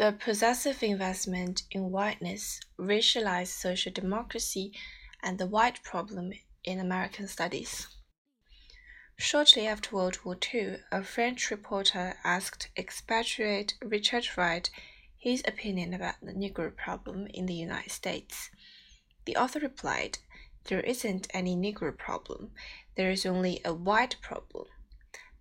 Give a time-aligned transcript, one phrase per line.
[0.00, 4.72] The possessive investment in whiteness, racialized social democracy,
[5.22, 6.32] and the white problem
[6.64, 7.86] in American studies.
[9.18, 14.70] Shortly after World War II, a French reporter asked expatriate Richard Wright
[15.18, 18.48] his opinion about the Negro problem in the United States.
[19.26, 20.16] The author replied,
[20.64, 22.52] There isn't any Negro problem,
[22.94, 24.64] there is only a white problem.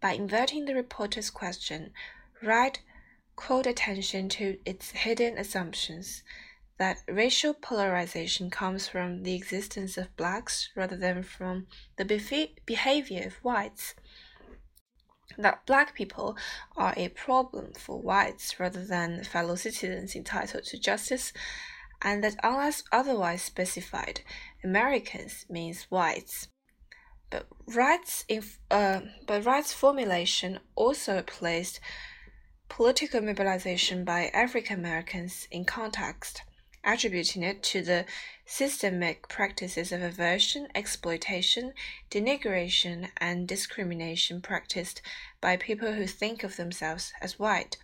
[0.02, 1.94] By inverting the reporter's question,
[2.44, 2.82] Wright
[3.40, 6.24] called attention to its hidden assumptions
[6.78, 11.66] that racial polarization comes from the existence of blacks rather than from
[11.96, 12.06] the
[12.66, 13.96] behavior of whites.
[15.38, 16.36] That black people
[16.76, 21.32] are a problem for whites rather than fellow citizens entitled to justice,
[22.02, 24.22] and that unless otherwise specified,
[24.64, 26.50] Americans means whites.
[27.30, 31.80] But Wright's, in, uh, but Wright's formulation also placed
[32.70, 36.44] political mobilization by African Americans in context,
[36.84, 38.06] attributing it to the
[38.46, 41.74] systemic practices of aversion, exploitation,
[42.10, 45.02] denigration, and discrimination practiced
[45.42, 47.78] by people who think of themselves as white.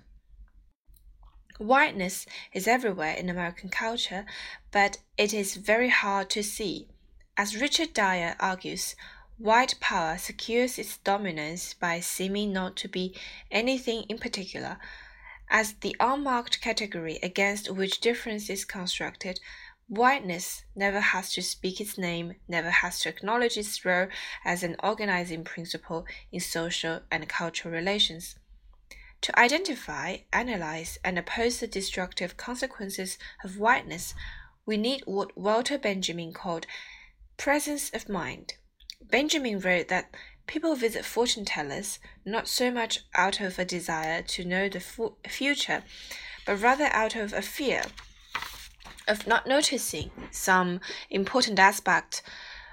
[1.58, 4.26] Whiteness is everywhere in American culture,
[4.72, 6.88] but it is very hard to see.
[7.38, 8.96] As Richard Dyer argues,
[9.38, 13.14] White power secures its dominance by seeming not to be
[13.52, 14.80] anything in particular.
[15.50, 19.42] As the unmarked category against which difference is constructed,
[19.90, 24.08] whiteness never has to speak its name, never has to acknowledge its role
[24.46, 28.36] as an organizing principle in social and cultural relations.
[29.20, 34.14] To identify, analyze, and oppose the destructive consequences of whiteness,
[34.66, 36.66] we need what Walter Benjamin called
[37.36, 38.54] presence of mind.
[39.02, 40.14] Benjamin wrote that
[40.48, 44.80] people visit fortune tellers not so much out of a desire to know the
[45.28, 45.84] future,
[46.46, 47.84] but rather out of a fear
[49.08, 50.80] of not noticing some
[51.10, 52.22] important aspect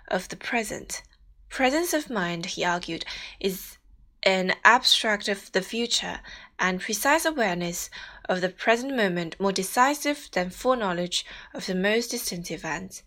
[0.08, 1.02] of the present.
[1.48, 3.04] Presence of mind, he argued,
[3.40, 3.78] is
[4.22, 6.20] an abstract of the future,
[6.58, 7.90] and precise awareness
[8.28, 13.02] of the present moment more decisive than foreknowledge of the most distant events.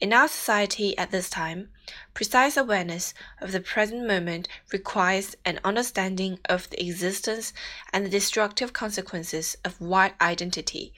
[0.00, 1.70] In our society at this time,
[2.14, 7.52] precise awareness of the present moment requires an understanding of the existence
[7.92, 10.92] and the destructive consequences of white identity.